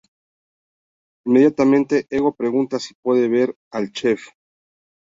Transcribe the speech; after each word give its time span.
Inmediatamente 1.27 2.07
Ego 2.09 2.33
pregunta 2.33 2.79
si 2.79 2.95
puede 3.03 3.27
ver 3.27 3.55
al 3.71 3.91
chef. 3.91 4.29